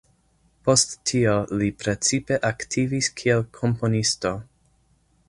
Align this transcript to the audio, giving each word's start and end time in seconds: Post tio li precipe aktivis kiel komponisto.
Post 0.67 0.95
tio 1.09 1.35
li 1.59 1.67
precipe 1.83 2.39
aktivis 2.51 3.11
kiel 3.21 3.47
komponisto. 3.59 4.33